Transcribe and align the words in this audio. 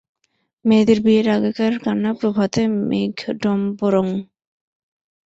মেয়েদের 0.65 0.99
বিয়ের 1.05 1.27
আগেকার 1.29 1.73
কান্না 1.83 2.11
প্রভাতে 2.19 2.61
মেঘডম্বরং। 2.89 4.07